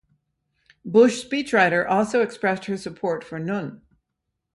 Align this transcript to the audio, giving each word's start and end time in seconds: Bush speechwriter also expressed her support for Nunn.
Bush 0.83 1.23
speechwriter 1.23 1.87
also 1.87 2.23
expressed 2.23 2.65
her 2.65 2.75
support 2.75 3.23
for 3.23 3.37
Nunn. 3.37 3.83